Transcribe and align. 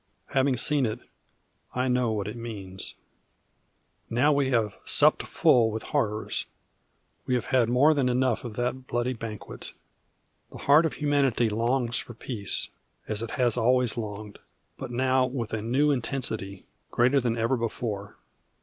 Having 0.29 0.57
seen 0.57 0.85
it, 0.87 0.99
I 1.75 1.87
know 1.87 2.11
what 2.11 2.27
it 2.27 2.35
means. 2.35 2.95
Now 4.09 4.33
we 4.33 4.49
have 4.49 4.77
"supped 4.83 5.21
full 5.21 5.69
with 5.69 5.83
horrors." 5.83 6.47
We 7.27 7.35
have 7.35 7.45
had 7.53 7.69
more 7.69 7.93
than 7.93 8.09
enough 8.09 8.43
of 8.43 8.55
that 8.55 8.87
bloody 8.87 9.13
banquet 9.13 9.73
The 10.51 10.57
heart 10.57 10.87
of 10.87 10.93
humanity 10.93 11.49
longs 11.49 11.99
for 11.99 12.15
peace, 12.15 12.69
as 13.07 13.21
it 13.21 13.29
has 13.37 13.57
always 13.57 13.95
longed, 13.95 14.39
but 14.75 14.89
now 14.89 15.27
with 15.27 15.53
a 15.53 15.61
new 15.61 15.91
intensity, 15.91 16.65
greater 16.89 17.21
than 17.21 17.37
ever 17.37 17.55
before. 17.55 18.15